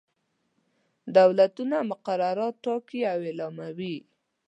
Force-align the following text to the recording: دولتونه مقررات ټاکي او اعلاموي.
دولتونه 1.17 1.77
مقررات 1.91 2.55
ټاکي 2.65 3.01
او 3.13 3.19
اعلاموي. 3.27 3.95